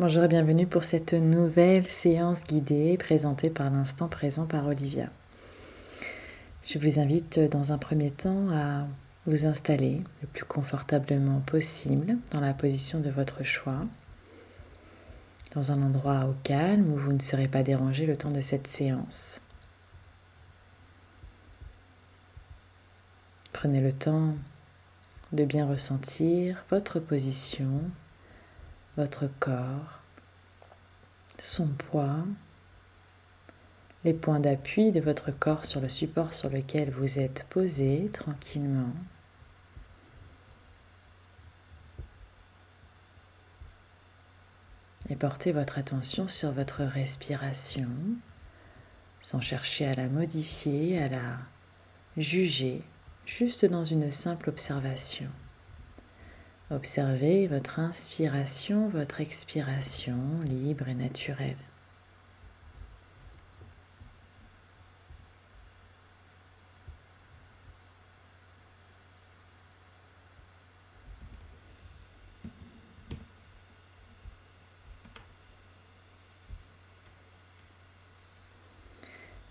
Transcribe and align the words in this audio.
Bonjour 0.00 0.24
et 0.24 0.28
bienvenue 0.28 0.66
pour 0.66 0.84
cette 0.84 1.12
nouvelle 1.12 1.86
séance 1.86 2.44
guidée 2.44 2.96
présentée 2.96 3.50
par 3.50 3.70
l'instant 3.70 4.08
présent 4.08 4.46
par 4.46 4.66
Olivia. 4.66 5.10
Je 6.64 6.78
vous 6.78 6.98
invite 6.98 7.38
dans 7.38 7.72
un 7.72 7.76
premier 7.76 8.10
temps 8.10 8.48
à 8.50 8.86
vous 9.26 9.44
installer 9.44 10.00
le 10.22 10.26
plus 10.28 10.46
confortablement 10.46 11.40
possible 11.40 12.16
dans 12.32 12.40
la 12.40 12.54
position 12.54 12.98
de 13.00 13.10
votre 13.10 13.44
choix, 13.44 13.84
dans 15.54 15.70
un 15.70 15.82
endroit 15.82 16.24
au 16.24 16.34
calme 16.44 16.90
où 16.90 16.96
vous 16.96 17.12
ne 17.12 17.20
serez 17.20 17.46
pas 17.46 17.62
dérangé 17.62 18.06
le 18.06 18.16
temps 18.16 18.32
de 18.32 18.40
cette 18.40 18.68
séance. 18.68 19.42
Prenez 23.52 23.82
le 23.82 23.92
temps 23.92 24.34
de 25.32 25.44
bien 25.44 25.68
ressentir 25.68 26.64
votre 26.70 27.00
position 27.00 27.82
votre 29.00 29.30
corps, 29.40 29.98
son 31.38 31.68
poids, 31.68 32.18
les 34.04 34.12
points 34.12 34.40
d'appui 34.40 34.92
de 34.92 35.00
votre 35.00 35.30
corps 35.30 35.64
sur 35.64 35.80
le 35.80 35.88
support 35.88 36.34
sur 36.34 36.50
lequel 36.50 36.90
vous 36.90 37.18
êtes 37.18 37.46
posé 37.48 38.10
tranquillement. 38.12 38.92
Et 45.08 45.16
portez 45.16 45.52
votre 45.52 45.78
attention 45.78 46.28
sur 46.28 46.52
votre 46.52 46.82
respiration 46.82 47.88
sans 49.22 49.40
chercher 49.40 49.86
à 49.86 49.94
la 49.94 50.08
modifier, 50.08 50.98
à 51.02 51.08
la 51.08 51.38
juger, 52.18 52.82
juste 53.24 53.64
dans 53.64 53.86
une 53.86 54.12
simple 54.12 54.50
observation. 54.50 55.30
Observez 56.72 57.48
votre 57.48 57.80
inspiration, 57.80 58.88
votre 58.88 59.20
expiration 59.20 60.14
libre 60.44 60.86
et 60.86 60.94
naturelle. 60.94 61.56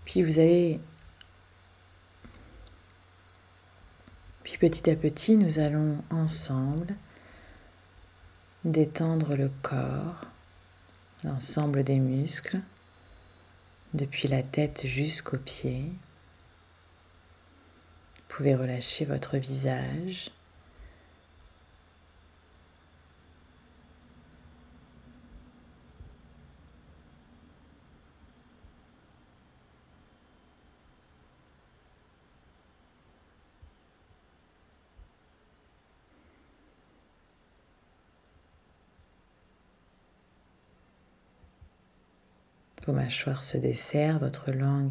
Puis 0.06 0.22
vous 0.22 0.38
allez 0.38 0.80
Puis 4.42 4.56
petit 4.56 4.88
à 4.88 4.96
petit, 4.96 5.36
nous 5.36 5.58
allons 5.58 6.02
ensemble 6.10 6.94
détendre 8.64 9.36
le 9.36 9.50
corps, 9.62 10.26
l'ensemble 11.24 11.82
des 11.82 11.98
muscles, 11.98 12.60
depuis 13.94 14.28
la 14.28 14.42
tête 14.42 14.86
jusqu'aux 14.86 15.38
pieds. 15.38 15.92
Vous 18.16 18.36
pouvez 18.36 18.54
relâcher 18.54 19.04
votre 19.04 19.36
visage. 19.36 20.30
Vos 42.90 42.96
mâchoires 42.96 43.44
se 43.44 43.56
desserrent, 43.56 44.18
votre 44.18 44.50
langue 44.50 44.90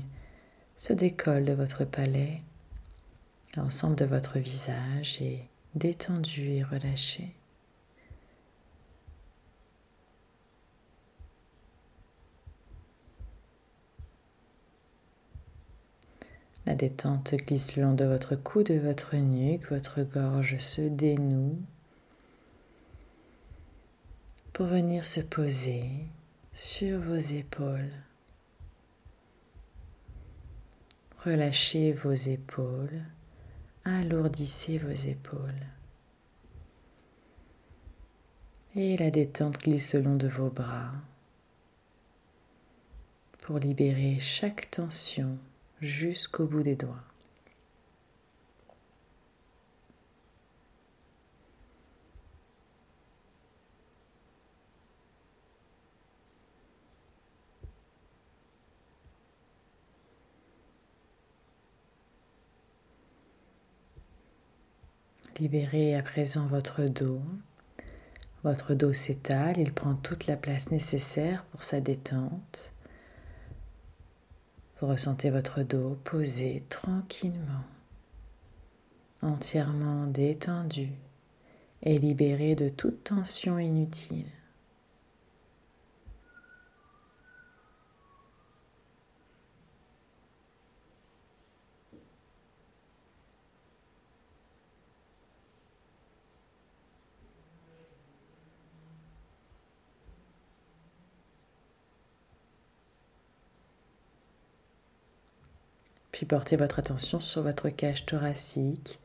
se 0.77 0.93
décolle 0.93 1.43
de 1.43 1.51
votre 1.51 1.83
palais, 1.83 2.41
l'ensemble 3.57 3.97
de 3.97 4.05
votre 4.05 4.39
visage 4.39 5.21
est 5.21 5.49
détendu 5.75 6.47
et 6.47 6.63
relâché. 6.63 7.35
La 16.65 16.75
détente 16.75 17.35
glisse 17.35 17.75
le 17.75 17.83
long 17.83 17.95
de 17.95 18.05
votre 18.05 18.37
cou, 18.37 18.63
de 18.63 18.75
votre 18.75 19.17
nuque, 19.17 19.69
votre 19.69 20.03
gorge 20.03 20.57
se 20.59 20.83
dénoue 20.83 21.59
pour 24.53 24.67
venir 24.67 25.03
se 25.03 25.19
poser 25.19 25.83
sur 26.61 26.99
vos 26.99 27.15
épaules. 27.15 27.89
Relâchez 31.23 31.93
vos 31.93 32.11
épaules, 32.11 33.01
alourdissez 33.85 34.77
vos 34.77 34.91
épaules. 34.91 35.65
Et 38.75 38.97
la 38.97 39.09
détente 39.09 39.59
glisse 39.59 39.93
le 39.93 40.01
long 40.01 40.17
de 40.17 40.27
vos 40.27 40.49
bras 40.49 40.91
pour 43.39 43.57
libérer 43.57 44.19
chaque 44.19 44.69
tension 44.69 45.37
jusqu'au 45.79 46.45
bout 46.45 46.63
des 46.63 46.75
doigts. 46.75 47.08
Libérez 65.39 65.95
à 65.95 66.03
présent 66.03 66.47
votre 66.47 66.83
dos. 66.83 67.21
Votre 68.43 68.73
dos 68.73 68.93
s'étale, 68.93 69.57
il 69.57 69.71
prend 69.71 69.95
toute 69.95 70.27
la 70.27 70.35
place 70.35 70.69
nécessaire 70.69 71.45
pour 71.45 71.63
sa 71.63 71.79
détente. 71.79 72.73
Vous 74.81 74.87
ressentez 74.87 75.29
votre 75.29 75.63
dos 75.63 75.97
posé 76.03 76.63
tranquillement, 76.67 77.63
entièrement 79.21 80.07
détendu 80.07 80.89
et 81.83 81.99
libéré 81.99 82.55
de 82.55 82.67
toute 82.67 83.05
tension 83.05 83.59
inutile. 83.59 84.27
Puis 106.19 106.25
portez 106.25 106.57
votre 106.57 106.79
attention 106.79 107.21
sur 107.21 107.43
votre 107.43 107.69
cage 107.69 108.05
thoracique, 108.05 108.99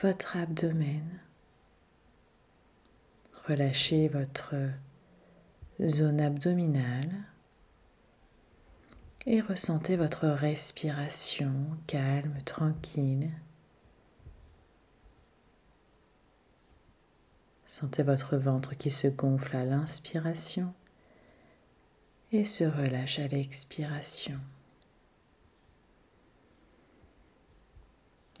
votre 0.00 0.38
abdomen. 0.38 1.20
Relâchez 3.46 4.08
votre 4.08 4.54
zone 5.86 6.18
abdominale 6.18 7.12
et 9.26 9.42
ressentez 9.42 9.96
votre 9.96 10.28
respiration 10.28 11.52
calme, 11.86 12.38
tranquille. 12.46 13.30
Sentez 17.66 18.02
votre 18.02 18.38
ventre 18.38 18.78
qui 18.78 18.90
se 18.90 19.08
gonfle 19.08 19.54
à 19.54 19.66
l'inspiration 19.66 20.72
et 22.32 22.46
se 22.46 22.64
relâche 22.64 23.18
à 23.18 23.28
l'expiration. 23.28 24.40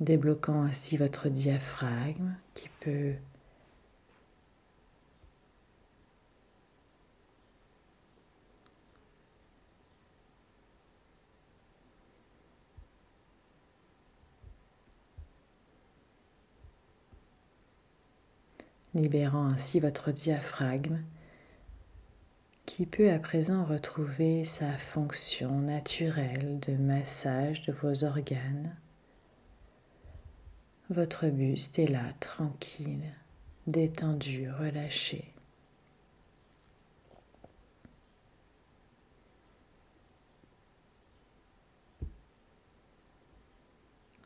Débloquant 0.00 0.62
ainsi 0.62 0.96
votre 0.96 1.28
diaphragme 1.28 2.34
qui 2.54 2.68
peut 2.80 3.14
libérant 18.94 19.48
ainsi 19.52 19.80
votre 19.80 20.10
diaphragme 20.10 21.00
qui 22.66 22.86
peut 22.86 23.10
à 23.10 23.18
présent 23.18 23.64
retrouver 23.64 24.44
sa 24.44 24.72
fonction 24.78 25.60
naturelle 25.60 26.58
de 26.60 26.74
massage 26.74 27.62
de 27.62 27.72
vos 27.72 28.04
organes. 28.04 28.79
Votre 30.90 31.28
buste 31.28 31.78
est 31.78 31.86
là, 31.86 32.02
tranquille, 32.18 33.14
détendu, 33.68 34.50
relâché. 34.50 35.32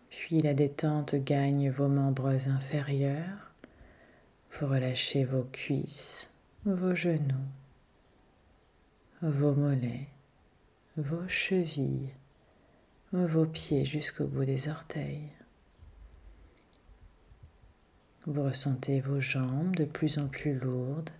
Puis 0.08 0.38
la 0.38 0.54
détente 0.54 1.16
gagne 1.16 1.68
vos 1.68 1.88
membres 1.88 2.48
inférieurs. 2.48 3.52
Vous 4.52 4.66
relâchez 4.66 5.24
vos 5.24 5.42
cuisses, 5.42 6.30
vos 6.64 6.94
genoux, 6.94 7.34
vos 9.20 9.52
mollets, 9.52 10.08
vos 10.96 11.28
chevilles, 11.28 12.14
vos 13.12 13.44
pieds 13.44 13.84
jusqu'au 13.84 14.24
bout 14.24 14.46
des 14.46 14.68
orteils. 14.68 15.28
Vous 18.26 18.42
ressentez 18.42 19.00
vos 19.00 19.20
jambes 19.20 19.76
de 19.76 19.84
plus 19.84 20.18
en 20.18 20.28
plus 20.28 20.54
lourdes, 20.54 21.10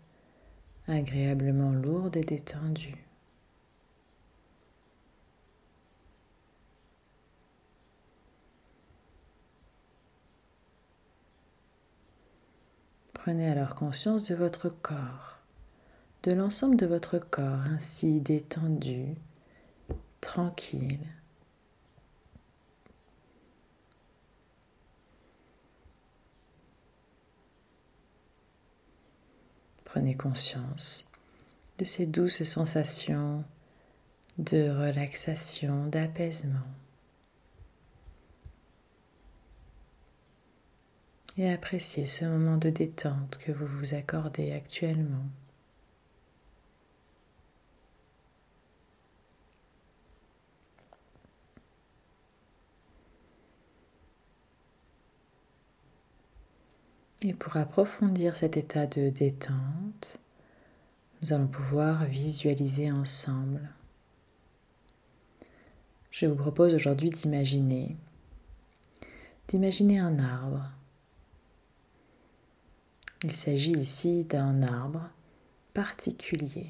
agréablement 0.89 1.73
lourdes 1.73 2.17
et 2.17 2.25
détendues. 2.25 3.05
Prenez 13.13 13.49
alors 13.49 13.75
conscience 13.75 14.25
de 14.25 14.35
votre 14.35 14.71
corps, 14.71 15.41
de 16.23 16.33
l'ensemble 16.33 16.77
de 16.77 16.87
votre 16.87 17.19
corps 17.19 17.61
ainsi 17.71 18.21
détendu, 18.21 19.15
tranquille. 20.23 21.07
Prenez 29.95 30.17
conscience 30.17 31.09
de 31.79 31.85
ces 31.85 32.05
douces 32.07 32.43
sensations 32.43 33.45
de 34.39 34.69
relaxation, 34.69 35.87
d'apaisement. 35.87 36.67
et 41.39 41.49
appréciez 41.53 42.07
ce 42.07 42.25
moment 42.25 42.57
de 42.57 42.71
détente 42.71 43.39
que 43.39 43.53
vous 43.53 43.69
vous 43.69 43.95
accordez 43.95 44.51
actuellement. 44.51 45.27
Et 57.25 57.35
pour 57.35 57.57
approfondir 57.57 58.37
cet 58.37 58.57
état 58.57 58.87
de 58.87 59.09
détente, 59.09 60.21
nous 61.21 61.33
allons 61.33 61.49
pouvoir 61.49 62.05
visualiser 62.05 62.93
ensemble. 62.93 63.69
Je 66.13 66.27
vous 66.27 66.37
propose 66.37 66.75
aujourd'hui 66.75 67.11
d'imaginer 67.11 67.97
d'imaginer 69.49 69.99
un 69.99 70.19
arbre 70.21 70.71
il 73.25 73.33
s'agit 73.33 73.73
ici 73.73 74.25
d'un 74.25 74.63
arbre 74.63 75.09
particulier, 75.73 76.69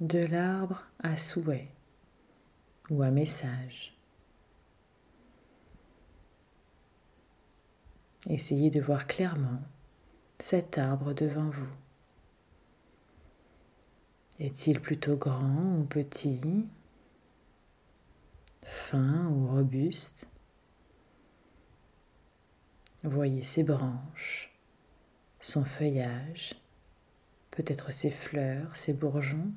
de 0.00 0.18
l'arbre 0.18 0.88
à 1.04 1.16
souhait 1.16 1.68
ou 2.90 3.02
à 3.02 3.12
message. 3.12 3.96
Essayez 8.28 8.68
de 8.68 8.80
voir 8.80 9.06
clairement 9.06 9.62
cet 10.38 10.76
arbre 10.76 11.14
devant 11.14 11.48
vous. 11.48 11.72
Est-il 14.38 14.80
plutôt 14.80 15.16
grand 15.16 15.78
ou 15.78 15.84
petit, 15.84 16.66
fin 18.62 19.26
ou 19.28 19.48
robuste? 19.48 20.28
Voyez 23.02 23.42
ses 23.42 23.62
branches, 23.62 24.52
son 25.40 25.64
feuillage, 25.64 26.54
peut-être 27.50 27.90
ses 27.92 28.10
fleurs, 28.10 28.76
ses 28.76 28.92
bourgeons. 28.92 29.52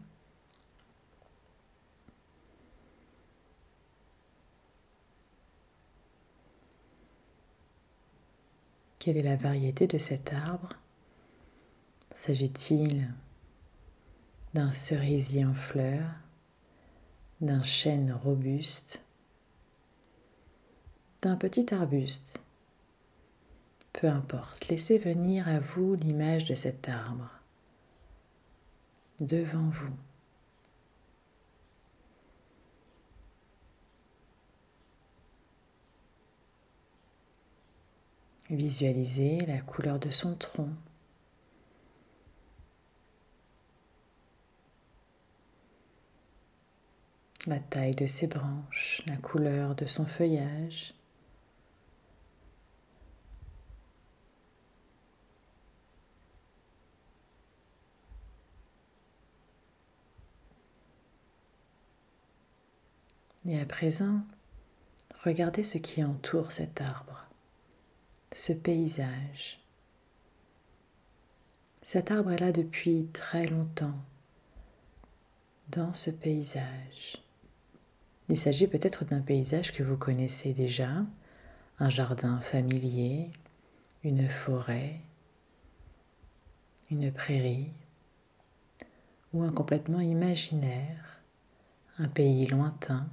Quelle 9.01 9.18
est 9.18 9.24
la 9.24 9.36
variété 9.36 9.88
de 9.88 9.98
cet 9.98 10.31
arbre? 10.31 10.69
S'agit-il 12.12 13.12
d'un 14.53 14.71
cerisier 14.71 15.44
en 15.44 15.56
fleurs, 15.56 16.12
d'un 17.39 17.63
chêne 17.63 18.12
robuste, 18.13 19.01
d'un 21.24 21.36
petit 21.36 21.74
arbuste? 21.74 22.44
Peu 23.92 24.07
importe, 24.07 24.68
laissez 24.68 25.00
venir 25.00 25.48
à 25.48 25.59
vous 25.59 25.95
l'image 25.95 26.45
de 26.45 26.53
cet 26.53 26.88
arbre. 26.88 27.31
Devant 29.19 29.69
vous. 29.69 29.95
Visualisez 38.51 39.39
la 39.45 39.62
couleur 39.62 39.98
de 39.98 40.12
son 40.12 40.36
tronc. 40.36 40.68
La 47.48 47.59
taille 47.59 47.95
de 47.95 48.07
ses 48.07 48.27
branches, 48.27 49.03
la 49.07 49.15
couleur 49.15 49.74
de 49.75 49.86
son 49.86 50.06
feuillage. 50.06 50.94
Et 63.45 63.59
à 63.59 63.65
présent, 63.65 64.19
regardez 65.24 65.63
ce 65.63 65.77
qui 65.77 66.03
entoure 66.03 66.51
cet 66.51 66.81
arbre, 66.81 67.31
ce 68.33 68.54
paysage. 68.54 69.60
Cet 71.81 72.12
arbre 72.12 72.31
est 72.31 72.39
là 72.39 72.51
depuis 72.51 73.07
très 73.12 73.45
longtemps, 73.48 73.98
dans 75.70 75.94
ce 75.94 76.12
paysage. 76.12 77.17
Il 78.29 78.38
s'agit 78.38 78.67
peut-être 78.67 79.03
d'un 79.03 79.20
paysage 79.20 79.74
que 79.74 79.84
vous 79.84 79.98
connaissez 79.98 80.53
déjà, 80.53 81.05
un 81.79 81.89
jardin 81.89 82.39
familier, 82.39 83.29
une 84.03 84.29
forêt, 84.29 85.01
une 86.89 87.12
prairie, 87.12 87.72
ou 89.34 89.44
un 89.44 89.51
complètement 89.51 90.00
imaginaire, 90.00 91.22
un 91.98 92.08
pays 92.08 92.48
lointain 92.48 93.10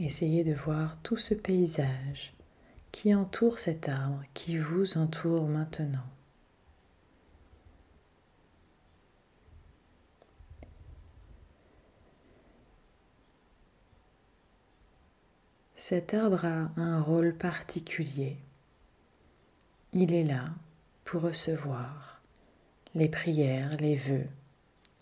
Essayez 0.00 0.44
de 0.44 0.54
voir 0.54 1.00
tout 1.02 1.16
ce 1.16 1.34
paysage 1.34 2.32
qui 2.92 3.14
entoure 3.14 3.58
cet 3.58 3.88
arbre, 3.88 4.22
qui 4.32 4.56
vous 4.56 4.96
entoure 4.96 5.48
maintenant. 5.48 6.06
Cet 15.74 16.14
arbre 16.14 16.44
a 16.44 16.70
un 16.76 17.00
rôle 17.00 17.34
particulier. 17.34 18.36
Il 19.92 20.12
est 20.12 20.24
là 20.24 20.50
pour 21.04 21.22
recevoir 21.22 22.20
les 22.94 23.08
prières, 23.08 23.70
les 23.78 23.96
vœux, 23.96 24.26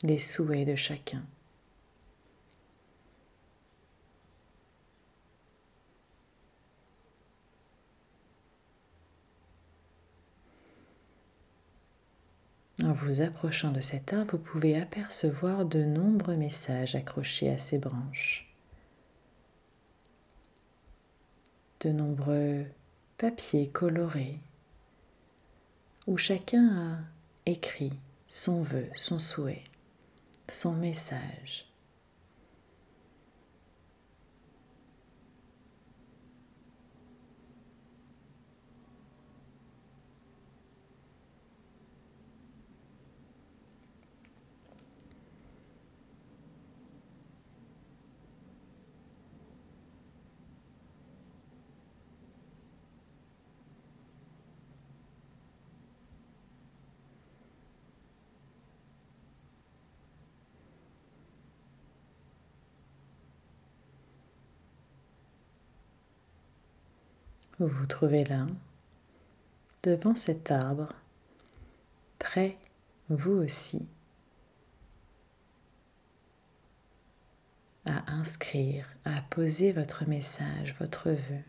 les 0.03 0.19
souhaits 0.19 0.67
de 0.67 0.75
chacun. 0.75 1.23
En 12.87 12.93
vous 12.93 13.21
approchant 13.21 13.73
de 13.73 13.81
cet 13.81 14.13
arbre, 14.13 14.37
vous 14.37 14.39
pouvez 14.39 14.81
apercevoir 14.81 15.65
de 15.65 15.85
nombreux 15.85 16.37
messages 16.37 16.95
accrochés 16.95 17.51
à 17.51 17.59
ses 17.59 17.79
branches. 17.79 18.55
De 21.81 21.91
nombreux 21.91 22.65
papiers 23.19 23.69
colorés 23.71 24.39
où 26.07 26.17
chacun 26.17 26.69
a 26.69 26.99
écrit 27.51 27.93
son 28.29 28.63
vœu, 28.63 28.87
son 28.95 29.19
souhait, 29.19 29.65
son 30.49 30.77
message. 30.77 31.66
Vous 67.59 67.69
vous 67.69 67.87
trouvez 67.87 68.25
là, 68.25 68.47
devant 69.83 70.15
cet 70.15 70.51
arbre, 70.51 70.93
prêt, 72.19 72.59
vous 73.09 73.33
aussi, 73.33 73.87
à 77.87 78.13
inscrire, 78.13 78.87
à 79.07 79.23
poser 79.31 79.73
votre 79.73 80.07
message, 80.07 80.75
votre 80.79 81.11
vœu. 81.11 81.43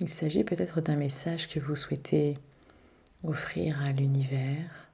Il 0.00 0.10
s'agit 0.10 0.44
peut-être 0.44 0.82
d'un 0.82 0.96
message 0.96 1.48
que 1.48 1.58
vous 1.58 1.74
souhaitez 1.74 2.36
offrir 3.24 3.80
à 3.82 3.92
l'univers 3.92 4.87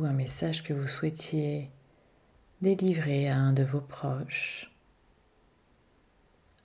ou 0.00 0.06
un 0.06 0.12
message 0.12 0.62
que 0.62 0.72
vous 0.72 0.88
souhaitiez 0.88 1.70
délivrer 2.62 3.28
à 3.28 3.36
un 3.36 3.52
de 3.52 3.62
vos 3.62 3.82
proches 3.82 4.72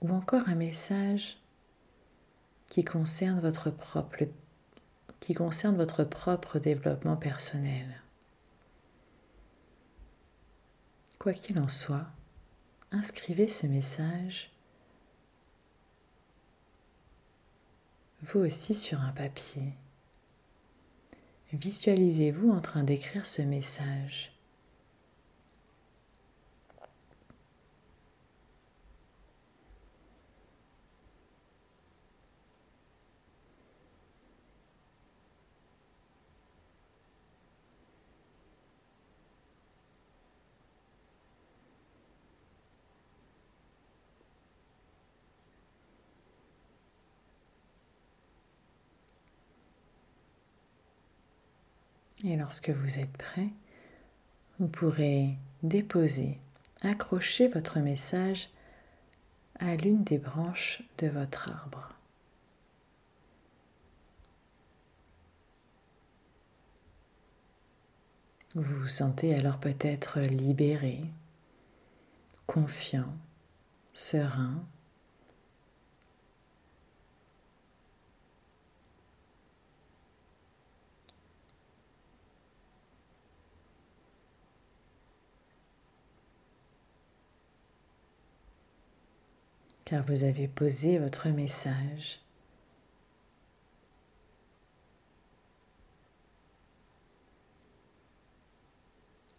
ou 0.02 0.10
encore 0.10 0.48
un 0.48 0.56
message 0.56 1.38
qui 2.68 2.86
concerne 2.86 3.42
votre 3.42 3.72
propre, 3.72 4.24
qui 5.20 5.34
concerne 5.34 5.76
votre 5.76 6.06
propre 6.06 6.60
développement 6.60 7.18
personnel. 7.18 8.02
Quoi 11.20 11.34
qu'il 11.34 11.60
en 11.60 11.70
soit, 11.70 12.08
inscrivez 12.92 13.48
ce 13.48 13.68
message 13.68 14.52
vous 18.22 18.40
aussi 18.40 18.74
sur 18.74 19.02
un 19.02 19.12
papier. 19.12 19.74
Visualisez-vous 21.56 22.52
en 22.52 22.60
train 22.60 22.84
d'écrire 22.84 23.26
ce 23.26 23.42
message. 23.42 24.35
Et 52.26 52.36
lorsque 52.36 52.72
vous 52.72 52.98
êtes 52.98 53.16
prêt, 53.18 53.50
vous 54.60 54.68
pourrez 54.68 55.38
déposer, 55.62 56.40
accrocher 56.82 57.48
votre 57.48 57.80
message 57.80 58.50
à 59.60 59.76
l'une 59.76 60.04
des 60.04 60.18
branches 60.18 60.82
de 60.98 61.08
votre 61.08 61.52
arbre. 61.52 61.94
Vous 68.56 68.64
vous 68.64 68.88
sentez 68.88 69.36
alors 69.36 69.60
peut-être 69.60 70.20
libéré, 70.22 71.04
confiant, 72.48 73.14
serein, 73.94 74.64
car 89.86 90.04
vous 90.04 90.24
avez 90.24 90.48
posé 90.48 90.98
votre 90.98 91.30
message. 91.30 92.20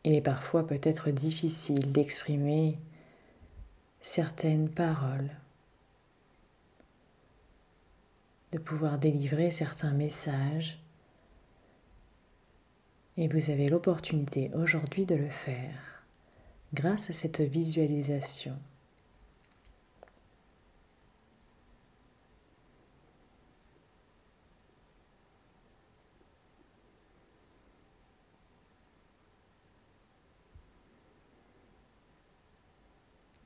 Il 0.04 0.14
est 0.14 0.20
parfois 0.20 0.64
peut-être 0.64 1.10
difficile 1.10 1.90
d'exprimer 1.90 2.78
certaines 4.00 4.70
paroles, 4.70 5.30
de 8.52 8.58
pouvoir 8.58 8.98
délivrer 9.00 9.50
certains 9.50 9.90
messages, 9.90 10.80
et 13.16 13.26
vous 13.26 13.50
avez 13.50 13.68
l'opportunité 13.68 14.52
aujourd'hui 14.54 15.06
de 15.06 15.16
le 15.16 15.28
faire 15.28 16.04
grâce 16.72 17.10
à 17.10 17.12
cette 17.12 17.40
visualisation. 17.40 18.56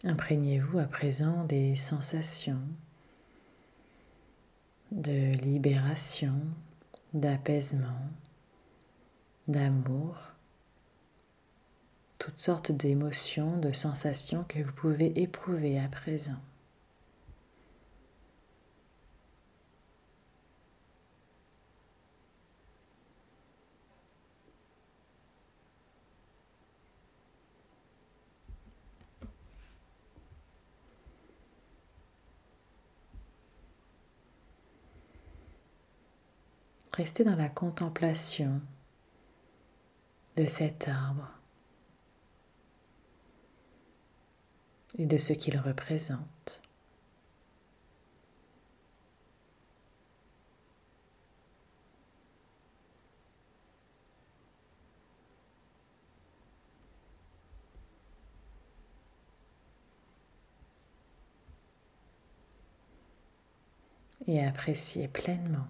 Imprégnez-vous 0.02 0.78
à 0.78 0.84
présent 0.84 1.44
des 1.44 1.76
sensations 1.76 2.62
de 4.90 5.32
libération, 5.42 6.34
d'apaisement, 7.12 8.08
d'amour, 9.46 10.16
toutes 12.18 12.38
sortes 12.38 12.72
d'émotions, 12.72 13.58
de 13.58 13.72
sensations 13.72 14.44
que 14.48 14.60
vous 14.62 14.72
pouvez 14.72 15.20
éprouver 15.20 15.78
à 15.78 15.88
présent. 15.88 16.40
Restez 37.00 37.24
dans 37.24 37.34
la 37.34 37.48
contemplation 37.48 38.60
de 40.36 40.44
cet 40.44 40.86
arbre 40.86 41.30
et 44.98 45.06
de 45.06 45.16
ce 45.16 45.32
qu'il 45.32 45.58
représente. 45.58 46.60
Et 64.26 64.44
appréciez 64.44 65.08
pleinement 65.08 65.66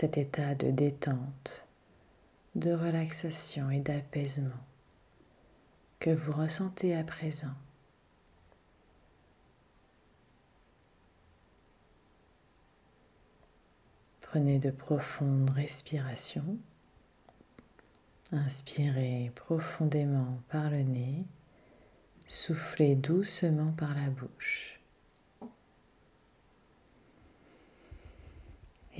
cet 0.00 0.16
état 0.16 0.54
de 0.54 0.70
détente, 0.70 1.66
de 2.54 2.72
relaxation 2.72 3.70
et 3.70 3.80
d'apaisement 3.80 4.64
que 5.98 6.08
vous 6.08 6.32
ressentez 6.32 6.96
à 6.96 7.04
présent. 7.04 7.52
Prenez 14.22 14.58
de 14.58 14.70
profondes 14.70 15.50
respirations. 15.50 16.56
Inspirez 18.32 19.30
profondément 19.34 20.40
par 20.48 20.70
le 20.70 20.80
nez. 20.80 21.26
Soufflez 22.26 22.94
doucement 22.94 23.72
par 23.72 23.94
la 23.94 24.08
bouche. 24.08 24.79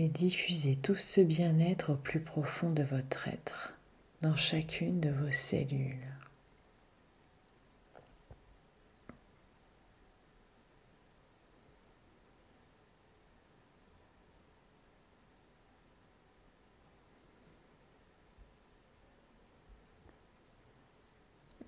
Et 0.00 0.08
diffusez 0.08 0.76
tout 0.76 0.94
ce 0.94 1.20
bien-être 1.20 1.92
au 1.92 1.94
plus 1.94 2.20
profond 2.20 2.70
de 2.70 2.82
votre 2.82 3.28
être, 3.28 3.74
dans 4.22 4.34
chacune 4.34 4.98
de 4.98 5.10
vos 5.10 5.30
cellules. 5.30 5.98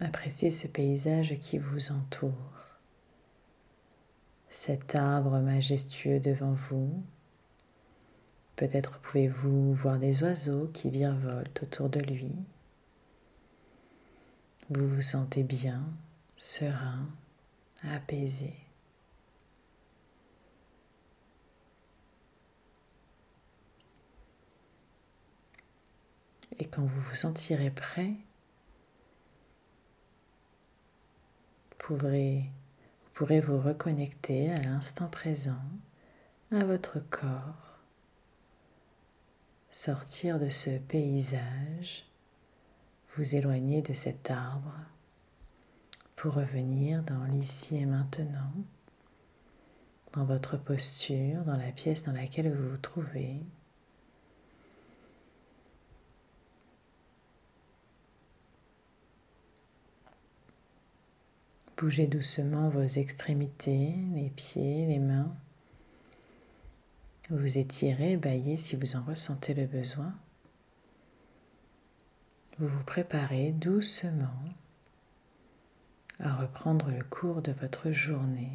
Appréciez 0.01 0.51
ce 0.51 0.67
paysage 0.69 1.39
qui 1.39 1.59
vous 1.59 1.93
entoure, 1.93 2.33
cet 4.49 4.95
arbre 4.95 5.39
majestueux 5.39 6.19
devant 6.19 6.55
vous, 6.71 7.05
Peut-être 8.57 8.99
pouvez-vous 9.01 9.75
voir 9.75 9.99
des 9.99 10.23
oiseaux 10.23 10.69
qui 10.73 10.91
virevoltent 10.91 11.63
autour 11.63 11.89
de 11.89 12.01
lui. 12.01 12.31
Vous 14.71 14.89
vous 14.89 15.01
sentez 15.01 15.43
bien, 15.43 15.83
serein, 16.37 17.09
apaisé. 17.83 18.55
Et 26.59 26.67
quand 26.67 26.83
vous 26.83 27.01
vous 27.01 27.15
sentirez 27.15 27.71
prêt, 27.71 28.13
vous 31.71 31.77
pourrez, 31.79 32.45
vous 33.05 33.11
pourrez 33.15 33.41
vous 33.41 33.61
reconnecter 33.61 34.53
à 34.53 34.61
l'instant 34.63 35.09
présent, 35.09 35.63
à 36.53 36.65
votre 36.65 37.01
corps, 37.11 37.72
sortir 39.73 40.39
de 40.39 40.51
ce 40.51 40.79
paysage, 40.79 42.05
vous 43.17 43.35
éloigner 43.35 43.81
de 43.81 43.95
cet 43.95 44.31
arbre 44.31 44.75
pour 46.15 46.35
revenir 46.35 47.03
dans 47.03 47.25
l'ici 47.25 47.79
et 47.79 47.87
maintenant, 47.87 48.53
dans 50.13 50.25
votre 50.27 50.59
posture, 50.59 51.43
dans 51.45 51.57
la 51.57 51.73
pièce 51.73 52.03
dans 52.03 52.13
laquelle 52.13 52.55
vous 52.55 52.71
vous 52.71 52.77
trouvez. 52.77 53.41
Bougez 61.79 62.07
doucement 62.07 62.69
vos 62.69 62.83
extrémités, 62.83 63.95
les 64.15 64.31
pieds, 64.37 64.87
les 64.87 64.99
mains. 64.99 65.35
Vous 67.33 67.57
étirez, 67.57 68.19
baillez 68.19 68.59
si 68.59 68.77
vous 68.77 68.95
en 68.95 69.03
ressentez 69.05 69.55
le 69.55 69.65
besoin. 69.65 70.13
Vous 72.59 72.69
vous 72.69 72.85
préparez 72.85 73.53
doucement 73.53 74.37
à 76.21 76.37
reprendre 76.37 76.91
le 76.91 77.03
cours 77.03 77.41
de 77.41 77.53
votre 77.53 77.91
journée 77.91 78.53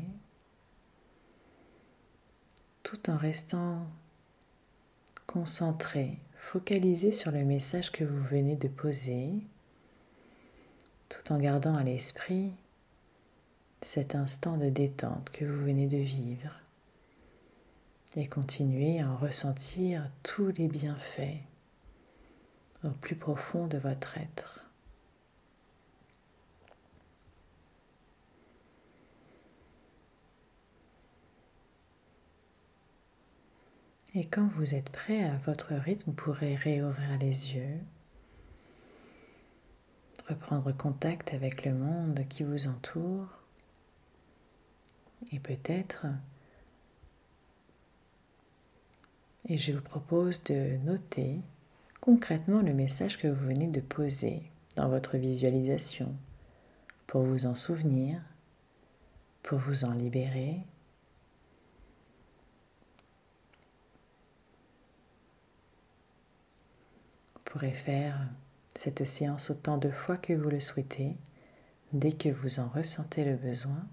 tout 2.83 3.09
en 3.09 3.17
restant 3.17 3.87
concentré, 5.25 6.19
focalisé 6.35 7.11
sur 7.11 7.31
le 7.31 7.43
message 7.43 7.91
que 7.91 8.03
vous 8.03 8.21
venez 8.21 8.55
de 8.55 8.67
poser, 8.67 9.31
tout 11.09 11.33
en 11.33 11.39
gardant 11.39 11.75
à 11.75 11.83
l'esprit 11.83 12.51
cet 13.81 14.13
instant 14.13 14.55
de 14.55 14.69
détente 14.69 15.31
que 15.31 15.45
vous 15.45 15.65
venez 15.65 15.87
de 15.87 15.97
vivre 15.97 16.61
et 18.17 18.27
continuez 18.27 18.99
à 18.99 19.11
en 19.11 19.15
ressentir 19.15 20.09
tous 20.23 20.47
les 20.57 20.67
bienfaits 20.67 21.37
au 22.83 22.89
plus 22.89 23.15
profond 23.15 23.67
de 23.67 23.77
votre 23.77 24.17
être. 24.17 24.65
Et 34.15 34.25
quand 34.25 34.47
vous 34.55 34.73
êtes 34.73 34.89
prêt 34.89 35.23
à 35.23 35.37
votre 35.37 35.75
rythme, 35.75 36.05
vous 36.07 36.13
pourrez 36.13 36.55
réouvrir 36.55 37.19
les 37.19 37.53
yeux, 37.53 37.77
reprendre 40.27 40.71
contact 40.71 41.35
avec 41.35 41.65
le 41.65 41.73
monde 41.75 42.25
qui 42.27 42.41
vous 42.41 42.65
entoure 42.65 43.27
et 45.31 45.39
peut-être, 45.39 46.07
et 49.49 49.57
je 49.57 49.71
vous 49.71 49.81
propose 49.81 50.43
de 50.43 50.77
noter 50.83 51.39
concrètement 52.01 52.61
le 52.61 52.73
message 52.73 53.17
que 53.17 53.27
vous 53.27 53.47
venez 53.47 53.67
de 53.67 53.81
poser 53.81 54.43
dans 54.75 54.89
votre 54.89 55.17
visualisation 55.17 56.13
pour 57.07 57.21
vous 57.23 57.45
en 57.45 57.55
souvenir, 57.55 58.21
pour 59.43 59.57
vous 59.59 59.85
en 59.85 59.93
libérer. 59.93 60.57
Vous 67.35 67.41
pourrez 67.45 67.71
faire 67.71 68.19
cette 68.75 69.05
séance 69.05 69.49
autant 69.49 69.77
de 69.77 69.89
fois 69.89 70.17
que 70.17 70.33
vous 70.33 70.49
le 70.49 70.59
souhaitez, 70.59 71.15
dès 71.93 72.11
que 72.11 72.29
vous 72.29 72.59
en 72.59 72.67
ressentez 72.67 73.23
le 73.23 73.35
besoin. 73.35 73.87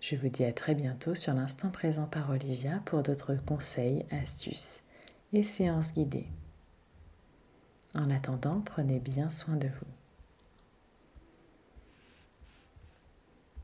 Je 0.00 0.16
vous 0.16 0.28
dis 0.28 0.44
à 0.44 0.52
très 0.52 0.74
bientôt 0.74 1.14
sur 1.14 1.34
l'instant 1.34 1.68
présent 1.68 2.06
par 2.06 2.30
Olivia 2.30 2.80
pour 2.86 3.02
d'autres 3.02 3.34
conseils, 3.34 4.06
astuces 4.10 4.84
et 5.34 5.42
séances 5.42 5.94
guidées. 5.94 6.26
En 7.94 8.10
attendant, 8.10 8.62
prenez 8.64 8.98
bien 8.98 9.28
soin 9.28 9.56
de 9.56 9.68
vous. 9.68 9.99